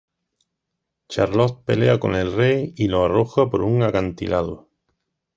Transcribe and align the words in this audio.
Charlot 1.15 1.59
pelea 1.65 1.99
con 1.99 2.15
el 2.15 2.33
rey 2.33 2.73
y 2.75 2.87
lo 2.87 3.05
arroja 3.05 3.51
por 3.51 3.61
un 3.61 3.83
acantilado. 3.83 4.67